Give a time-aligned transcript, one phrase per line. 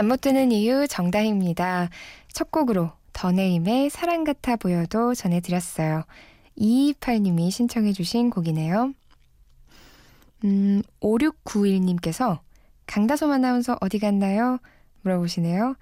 [0.00, 1.90] 잠 못 드는 이유 정다희입니다.
[2.32, 6.04] 첫 곡으로 더네임의 사랑 같아 보여도 전해드렸어요.
[6.56, 8.94] 228님이 신청해주신 곡이네요.
[10.44, 12.38] 음, 5691님께서
[12.86, 14.58] 강다솜 아나운서 어디 갔나요?
[15.02, 15.76] 물어보시네요.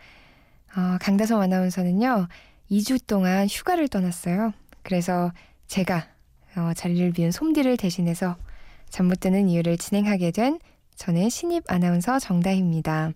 [0.76, 2.26] 어, 강다솜 아나운서는요,
[2.72, 4.52] 2주 동안 휴가를 떠났어요.
[4.82, 5.30] 그래서
[5.68, 6.08] 제가
[6.56, 8.36] 어, 자리를 비운 솜디를 대신해서
[8.90, 10.58] 잠 못 드는 이유를 진행하게 된
[10.96, 13.12] 저는 신입 아나운서 정다희입니다.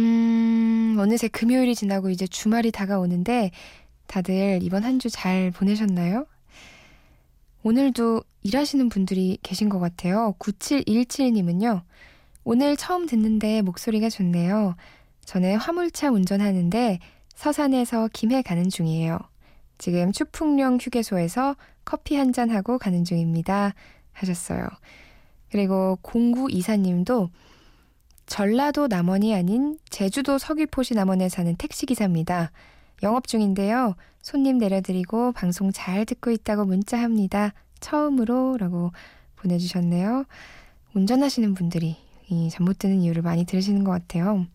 [0.00, 3.50] 음, 어느새 금요일이 지나고 이제 주말이 다가오는데
[4.06, 6.26] 다들 이번 한 주 잘 보내셨나요?
[7.62, 10.34] 오늘도 일하시는 분들이 계신 것 같아요.
[10.38, 11.82] 9717님은요.
[12.44, 14.74] 오늘 처음 듣는데 목소리가 좋네요.
[15.26, 16.98] 저는 화물차 운전하는데
[17.34, 19.18] 서산에서 김해 가는 중이에요.
[19.78, 23.74] 지금 추풍령 휴게소에서 커피 한 잔하고 가는 중입니다.
[24.12, 24.66] 하셨어요.
[25.50, 27.28] 그리고 0924님도
[28.30, 32.52] 전라도 남원이 아닌 제주도 서귀포시 남원에 사는 택시기사입니다.
[33.02, 33.96] 영업 중인데요.
[34.22, 37.52] 손님 내려드리고 방송 잘 듣고 있다고 문자합니다.
[37.80, 38.92] 처음으로 라고
[39.34, 40.26] 보내주셨네요.
[40.94, 41.96] 운전하시는 분들이
[42.28, 44.46] 이잠못 드는 이유를 많이 들으시는 것 같아요.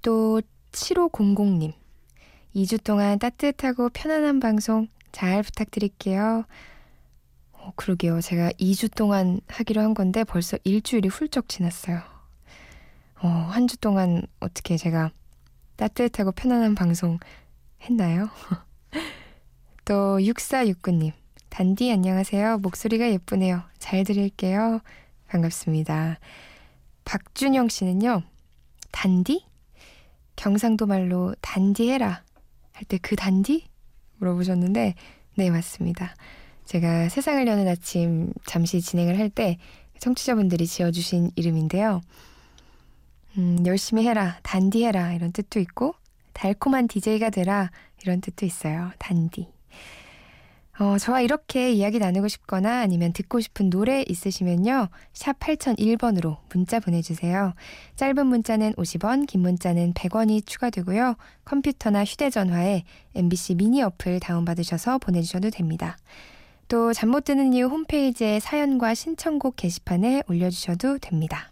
[0.00, 0.40] 또
[0.72, 1.74] 7500님.
[2.56, 6.46] 2주 동안 따뜻하고 편안한 방송 잘 부탁드릴게요.
[7.52, 8.22] 어, 그러게요.
[8.22, 12.11] 제가 2주 동안 하기로 한 건데 벌써 일주일이 훌쩍 지났어요.
[13.22, 15.10] 어, 한 주 동안 어떻게 제가
[15.76, 17.18] 따뜻하고 편안한 방송
[17.82, 18.28] 했나요?
[19.84, 21.12] 또 6469님
[21.48, 22.58] 단디 안녕하세요.
[22.58, 23.62] 목소리가 예쁘네요.
[23.78, 24.80] 잘 들을게요.
[25.28, 26.18] 반갑습니다.
[27.04, 28.22] 박준영 씨는요.
[28.90, 29.44] 단디?
[30.36, 32.22] 경상도 말로 단디해라
[32.72, 33.66] 할 때 그 단디?
[34.18, 34.94] 물어보셨는데
[35.36, 36.14] 네 맞습니다.
[36.64, 39.58] 제가 세상을 여는 아침 잠시 진행을 할 때
[40.00, 42.00] 청취자분들이 지어주신 이름인데요.
[43.38, 45.94] 음, 열심히 해라, 단디해라 이런 뜻도 있고
[46.32, 47.70] 달콤한 DJ가 되라
[48.02, 48.90] 이런 뜻도 있어요.
[48.98, 49.48] 단디.
[50.78, 54.88] 어, 저와 이렇게 이야기 나누고 싶거나 아니면 듣고 싶은 노래 있으시면요.
[55.12, 57.52] 샵 8001번으로 문자 보내주세요.
[57.96, 61.16] 짧은 문자는 50원, 긴 문자는 100원이 추가되고요.
[61.44, 65.96] 컴퓨터나 휴대전화에 MBC 미니 어플 다운받으셔서 보내주셔도 됩니다.
[66.68, 71.51] 또 잠 못 드는 이유 홈페이지에 사연과 신청곡 게시판에 올려주셔도 됩니다.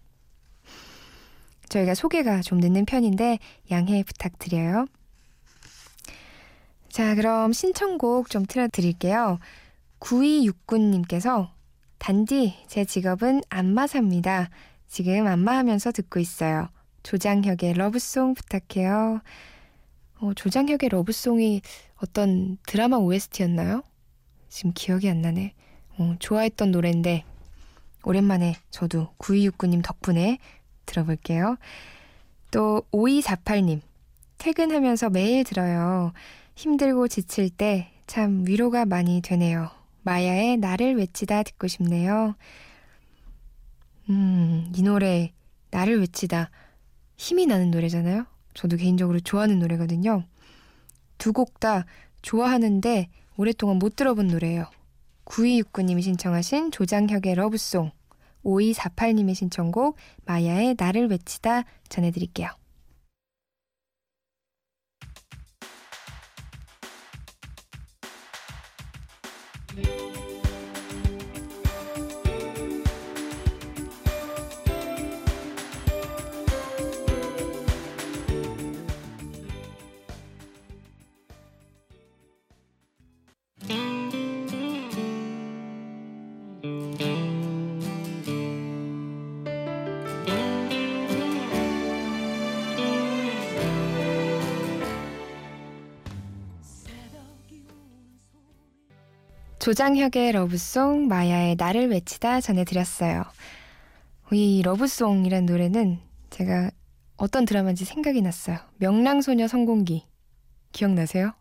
[1.71, 3.39] 저희가 소개가 좀 늦는 편인데
[3.71, 4.87] 양해 부탁드려요.
[6.91, 9.39] 자, 그럼 신청곡 좀 틀어드릴게요.
[10.01, 11.51] 9269님께서
[11.99, 14.51] 단디, 제 직업은 안마사입니다.
[14.89, 16.69] 지금 안마하면서 듣고 있어요.
[17.05, 19.21] 조장혁의 러브송 부탁해요.
[20.19, 21.63] 어, 조장혁의 러브송이
[21.97, 23.83] 어떤 드라마 OST였나요?
[24.49, 25.55] 지금 기억이 안 나네.
[25.99, 27.25] 어, 좋아했던 노래인데
[28.03, 30.39] 오랜만에 저도 9269님 덕분에
[30.91, 31.57] 들어볼게요.
[32.51, 33.81] 또 5248님.
[34.39, 36.13] 퇴근하면서 매일 들어요.
[36.57, 39.71] 힘들고 지칠 때 참 위로가 많이 되네요.
[40.03, 42.35] 마야의 나를 외치다 듣고 싶네요.
[44.09, 45.33] 음, 이 노래
[45.71, 46.51] 나를 외치다
[47.17, 48.27] 힘이 나는 노래잖아요.
[48.55, 50.25] 저도 개인적으로 좋아하는 노래거든요.
[51.19, 51.87] 두 곡 다
[52.23, 54.65] 좋아하는데 오랫동안 못 들어본 노래예요.
[55.25, 57.93] 9269님이 신청하신 조장혁의 러브송
[58.45, 62.60] 5248님의 신청곡 마야의 나를 외치다 전해드릴게요.
[99.71, 103.23] 조장혁의 러브송, 마야의 나를 외치다 전해드렸어요.
[104.33, 106.01] 이 러브송이란 노래는
[106.31, 106.73] 제가
[107.17, 108.59] 어떤 드라마인지 생각이 났어요.
[108.79, 110.07] 명랑소녀 성공기.
[110.73, 111.35] 기억나세요?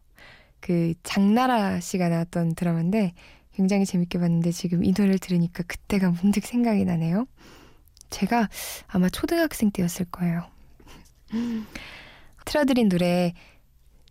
[0.60, 3.16] 그 장나라 씨가 나왔던 드라마인데
[3.52, 7.26] 굉장히 재밌게 봤는데 지금 이 노래를 들으니까 그때가 문득 생각이 나네요.
[8.12, 8.48] 제가
[8.86, 10.46] 아마 초등학생 때였을 거예요.
[12.46, 13.34] 틀어드린 노래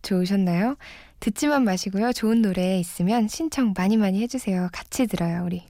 [0.01, 0.75] 좋으셨나요?
[1.19, 2.13] 듣지만 마시고요.
[2.13, 4.69] 좋은 노래 있으면 신청 많이 많이 해주세요.
[4.71, 5.63] 같이 들어요, 우리.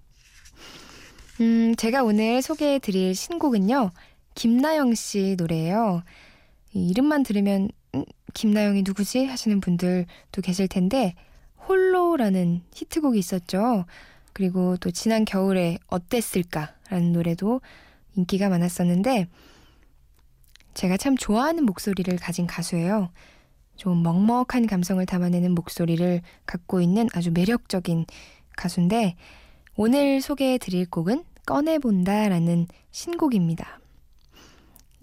[1.42, 3.92] 음, 제가 오늘 소개해 드릴 신곡은요.
[4.36, 6.04] 김나영 씨 노래예요.
[6.74, 11.16] 이름만 들으면 음, 김나영이 누구지 하시는 분들도 계실 텐데
[11.68, 13.86] 홀로라는 히트곡이 있었죠.
[14.34, 17.62] 그리고 또 지난 겨울에 어땠을까라는 노래도
[18.16, 19.28] 인기가 많았었는데
[20.74, 23.12] 제가 참 좋아하는 목소리를 가진 가수예요.
[23.80, 28.06] 좀 먹먹한 감성을 담아내는 목소리를 갖고 있는 아주 매력적인
[28.58, 29.16] 가수인데
[29.78, 33.80] 오늘 소개해 드릴 곡은 꺼내본다라는 신곡입니다.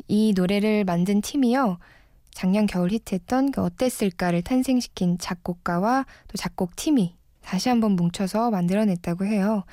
[0.08, 1.78] 이 노래를 만든 팀이요.
[2.32, 9.64] 작년 겨울 히트했던 그 어땠을까를 탄생시킨 작곡가와 또 작곡팀이 다시 한번 뭉쳐서 만들어냈다고 해요.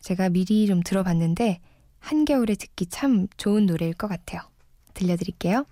[0.00, 1.60] 제가 미리 좀 들어봤는데
[2.00, 4.40] 한겨울에 듣기 참 좋은 노래일 것 같아요.
[4.94, 5.66] 들려드릴게요.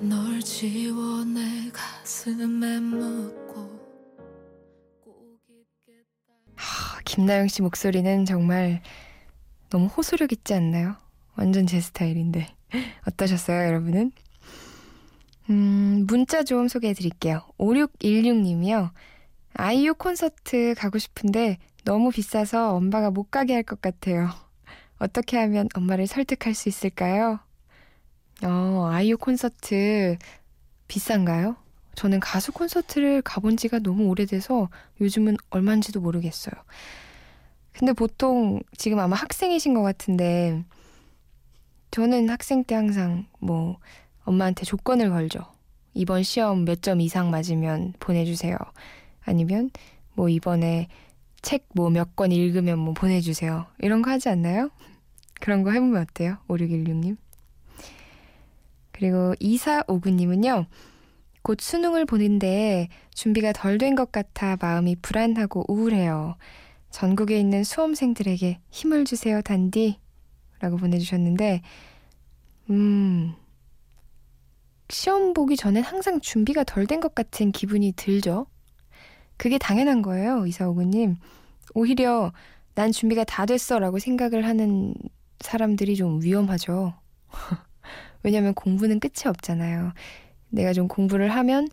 [0.00, 3.68] 널 지워 내 가슴에 묻고
[6.54, 8.80] 하, 김나영 씨 목소리는 정말
[9.70, 10.96] 너무 호소력 있지 않나요?
[11.36, 12.46] 완전 제 스타일인데
[13.06, 14.12] 어떠셨어요, 여러분은?
[15.50, 17.40] 음, 문자 좀 소개해 드릴게요.
[17.58, 18.90] 5616님이요.
[19.54, 24.28] 아이유 콘서트 가고 싶은데 너무 비싸서 엄마가 못 가게 할 것 같아요.
[24.98, 27.40] 어떻게 하면 엄마를 설득할 수 있을까요?
[28.44, 30.16] 어, 아이유 콘서트
[30.86, 31.56] 비싼가요?
[31.94, 34.68] 저는 가수 콘서트를 가본 지가 너무 오래돼서
[35.00, 36.52] 요즘은 얼마인지도 모르겠어요.
[37.72, 40.64] 근데 보통 지금 아마 학생이신 것 같은데
[41.90, 43.78] 저는 학생 때 항상 뭐
[44.24, 45.40] 엄마한테 조건을 걸죠.
[45.94, 48.56] 이번 시험 몇 점 이상 맞으면 보내주세요.
[49.24, 49.70] 아니면
[50.14, 50.88] 뭐 이번에
[51.42, 53.66] 책 뭐 몇 권 읽으면 뭐 보내주세요.
[53.78, 54.70] 이런 거 하지 않나요?
[55.40, 56.36] 그런 거 해보면 어때요?
[56.48, 57.16] 5616님.
[58.98, 60.66] 그리고 2459님은요.
[61.42, 66.36] 곧 수능을 보는데 준비가 덜 된 것 같아 마음이 불안하고 우울해요.
[66.90, 70.00] 전국에 있는 수험생들에게 힘을 주세요, 단디.
[70.58, 71.62] 라고 보내주셨는데,
[72.70, 73.34] 음,
[74.90, 78.46] 시험 보기 전엔 항상 준비가 덜 된 것 같은 기분이 들죠?
[79.36, 81.16] 그게 당연한 거예요, 이사오구님.
[81.74, 82.32] 오히려
[82.74, 84.92] 난 준비가 다 됐어 라고 생각을 하는
[85.40, 86.94] 사람들이 좀 위험하죠.
[88.22, 89.92] 왜냐면 공부는 끝이 없잖아요.
[90.50, 91.68] 내가 좀 공부를 하면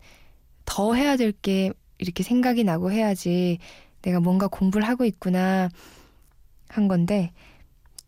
[0.64, 3.58] 더 해야 될 게 이렇게 생각이 나고 해야지
[4.02, 5.68] 내가 뭔가 공부를 하고 있구나
[6.68, 7.32] 한 건데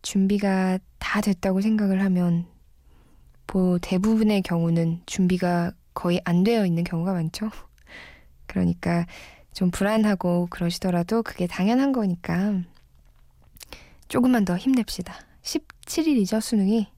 [0.02, 2.46] 준비가 다 됐다고 생각을 하면
[3.52, 7.50] 뭐 대부분의 경우는 준비가 거의 안 되어 있는 경우가 많죠.
[8.46, 9.06] 그러니까
[9.52, 12.60] 좀 불안하고 그러시더라도 그게 당연한 거니까
[14.08, 15.14] 조금만 더 힘냅시다.
[15.42, 16.88] 17일이죠, 수능이.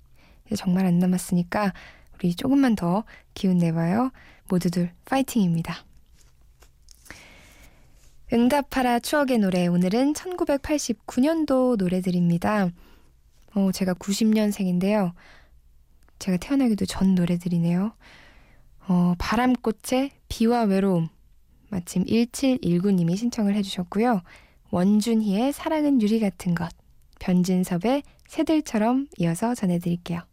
[0.57, 1.73] 정말 안 남았으니까
[2.15, 3.05] 우리 조금만 더
[3.35, 4.11] 기운 내봐요.
[4.49, 5.85] 모두들 파이팅입니다.
[8.33, 9.67] 응답하라 추억의 노래.
[9.67, 12.71] 오늘은 1989년도 노래들입니다.
[13.55, 15.13] 어, 제가 90년생인데요.
[16.21, 17.93] 제가 태어나기도 전 노래들이네요.
[18.89, 21.09] 어, 바람꽃의 비와 외로움.
[21.71, 24.23] 마침 1719님이 신청을 해주셨고요.
[24.71, 26.69] 원준희의 사랑은 유리 같은 것.
[27.19, 30.30] 변진섭의 새들처럼 이어서 전해드릴게요.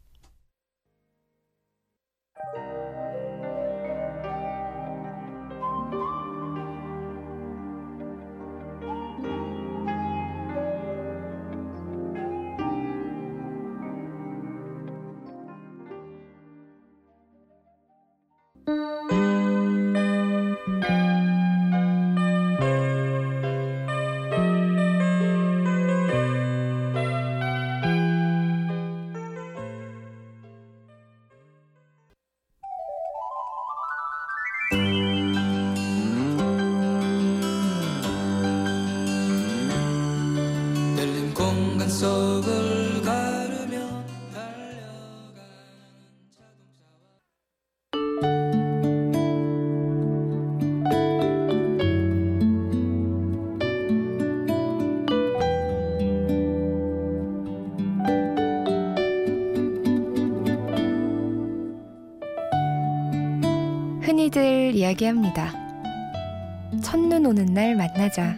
[64.02, 65.54] 흔히들 이야기합니다.
[66.84, 68.36] 첫눈 오는 날 만나자.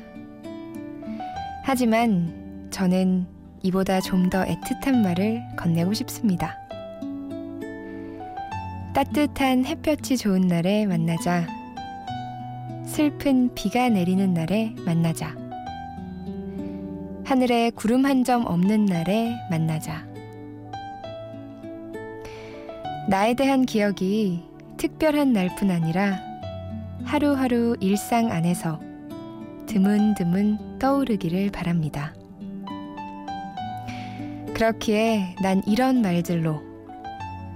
[1.64, 6.56] 하지만 저는 이보다 좀 더 애틋한 말을 건네고 싶습니다.
[8.94, 11.48] 따뜻한 햇볕이 좋은 날에 만나자.
[12.86, 15.36] 슬픈 비가 내리는 날에 만나자.
[17.26, 20.04] 하늘에 구름 한 점 없는 날에 만나자.
[23.08, 24.44] 나에 대한 기억이
[24.78, 26.20] 특별한 날뿐 아니라
[27.04, 28.80] 하루하루 일상 안에서
[29.68, 32.14] 드문드문 떠오르기를 바랍니다.
[34.60, 36.62] 그렇기에 난 이런 말들로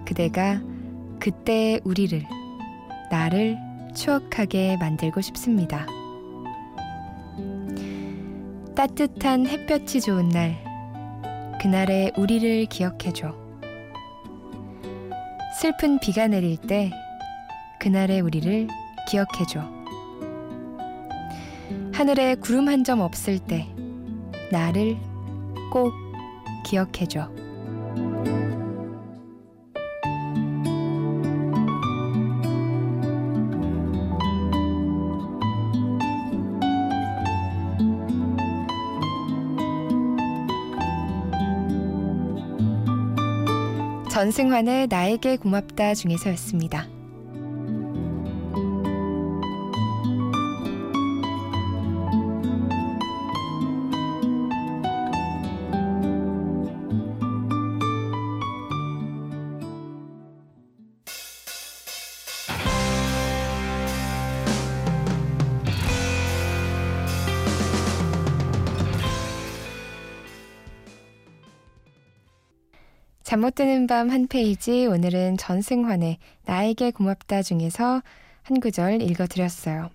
[0.05, 0.62] 그대가
[1.19, 2.24] 그때의 우리를,
[3.12, 3.57] 나를
[3.93, 5.86] 추억하게 만들고 싶습니다.
[8.74, 10.55] 따뜻한 햇볕이 좋은 날,
[11.62, 13.36] 그날의 우리를 기억해줘.
[15.60, 16.89] 슬픈 비가 내릴 때,
[17.81, 18.69] 그날의 우리를
[19.10, 19.60] 기억해줘.
[21.91, 23.67] 하늘에 구름 한 점 없을 때,
[24.53, 24.95] 나를
[25.74, 25.91] 꼭
[26.63, 27.29] 기억해줘.
[44.13, 46.92] 전승환의 나에게 고맙다 중에서였습니다.
[73.34, 78.04] 잠 못 드는 밤 한 페이지 오늘은 전승환의 나에게 고맙다 중에서
[78.44, 79.90] 한 구절 읽어드렸어요.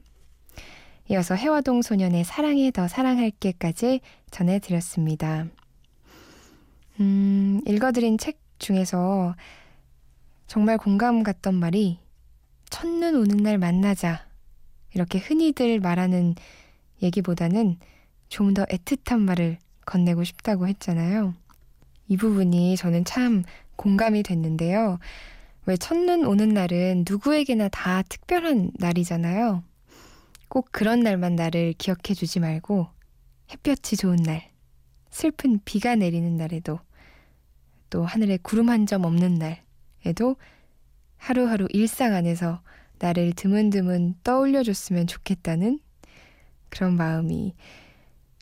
[1.09, 4.01] 이어서 해화동 소년의 사랑해 더 사랑할게까지
[4.33, 5.47] 전해드렸습니다.
[6.99, 9.37] 음, 읽어드린 책 중에서
[10.49, 12.01] 정말 공감 갔던 말이
[12.71, 14.27] 첫눈 오는 날 만나자
[14.95, 16.35] 이렇게 흔히들 말하는
[17.05, 17.79] 얘기보다는
[18.31, 21.35] 좀 더 애틋한 말을 건네고 싶다고 했잖아요.
[22.09, 23.43] 이 부분이 저는 참
[23.77, 24.99] 공감이 됐는데요.
[25.67, 29.63] 왜 첫눈 오는 날은 누구에게나 다 특별한 날이잖아요.
[30.49, 32.89] 꼭 그런 날만 나를 기억해 주지 말고
[33.53, 34.51] 햇볕이 좋은 날,
[35.11, 36.81] 슬픈 비가 내리는 날에도
[37.91, 40.37] 또 하늘에 구름 한 점 없는 날에도
[41.17, 42.63] 하루하루 일상 안에서
[42.99, 45.81] 나를 드문드문 떠올려 줬으면 좋겠다는
[46.71, 47.55] 그런 마음이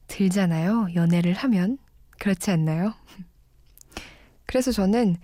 [0.06, 0.88] 들잖아요.
[0.94, 1.78] 연애를 하면.
[2.18, 2.94] 그렇지 않나요?
[4.46, 5.16] 그래서 저는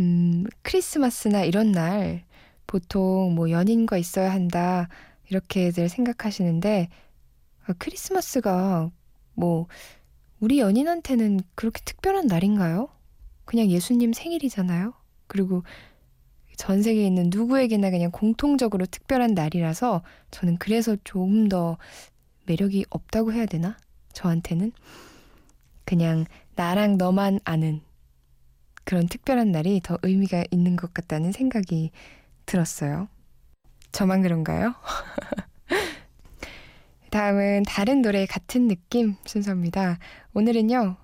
[0.00, 2.24] 음, 크리스마스나 이런 날
[2.66, 4.88] 보통 뭐 연인과 있어야 한다
[5.28, 6.88] 이렇게들 생각하시는데
[7.66, 8.90] 아, 크리스마스가
[9.34, 9.66] 뭐
[10.40, 12.88] 우리 연인한테는 그렇게 특별한 날인가요?
[13.44, 14.94] 그냥 예수님 생일이잖아요.
[15.26, 15.62] 그리고
[16.56, 21.78] 전 세계에 있는 누구에게나 그냥 공통적으로 특별한 날이라서 저는 그래서 조금 더
[22.46, 23.76] 매력이 없다고 해야 되나?
[24.12, 24.72] 저한테는
[25.84, 27.80] 그냥 나랑 너만 아는
[28.84, 31.90] 그런 특별한 날이 더 의미가 있는 것 같다는 생각이
[32.46, 33.08] 들었어요.
[33.92, 34.74] 저만 그런가요?
[37.10, 39.98] 다음은 다른 노래 같은 느낌 순서입니다.
[40.34, 40.96] 오늘은요,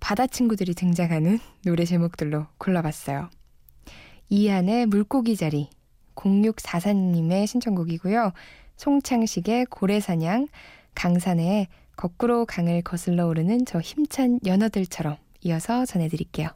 [0.00, 3.30] 바다 친구들이 등장하는 노래 제목들로 골라봤어요.
[4.28, 5.70] 이한의 물고기 자리,
[6.16, 8.32] 0644님의 신청곡이고요.
[8.76, 10.48] 송창식의 고래사냥,
[10.94, 16.48] 강산의 거꾸로 강을 거슬러 오르는 저 힘찬 연어들처럼 이어서 전해드릴게요.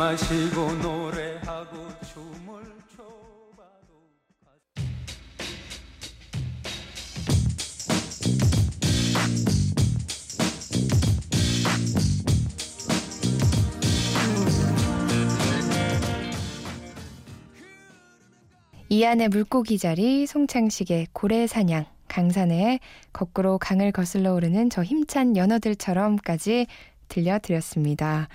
[0.00, 1.76] 마시고 노래하고
[2.10, 2.62] 춤을
[2.96, 4.08] 춰봐도
[18.88, 22.80] 이안의 물고기 자리, 송창식의 고래 사냥, 강산의
[23.12, 26.68] 거꾸로 강을 거슬러 오르는 저 힘찬 연어들처럼까지
[27.08, 28.28] 들려드렸습니다.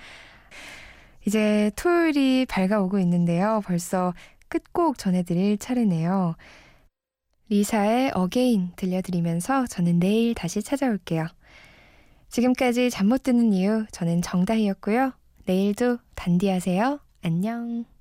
[1.26, 3.60] 이제 토요일이 밝아오고 있는데요.
[3.64, 4.14] 벌써
[4.48, 6.36] 끝곡 전해드릴 차례네요.
[7.48, 11.26] 리사의 Again 들려드리면서 저는 내일 다시 찾아올게요.
[12.28, 15.12] 지금까지 잠 못 드는 이유 저는 정다희였고요.
[15.46, 17.00] 내일도 단디하세요.
[17.22, 17.95] 안녕.